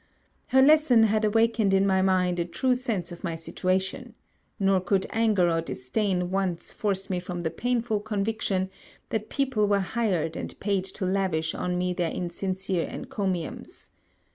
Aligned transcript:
Her 0.47 0.63
lesson 0.63 1.03
had 1.03 1.23
awakened 1.23 1.75
in 1.75 1.85
my 1.85 2.01
mind 2.01 2.39
a 2.39 2.45
true 2.45 2.73
sense 2.73 3.11
of 3.11 3.23
my 3.23 3.35
situation; 3.35 4.15
nor 4.59 4.81
could 4.81 5.05
anger 5.11 5.47
or 5.51 5.61
disdain 5.61 6.31
once 6.31 6.73
force 6.73 7.07
me 7.11 7.19
from 7.19 7.41
the 7.41 7.51
painful 7.51 7.99
conviction 7.99 8.71
that 9.09 9.29
people 9.29 9.67
were 9.67 9.79
hired 9.81 10.35
and 10.35 10.59
paid 10.59 10.85
to 10.85 11.05
lavish 11.05 11.53
on 11.53 11.77
me 11.77 11.93
their 11.93 12.09
insincere 12.09 12.87
encomiums. 12.87 13.91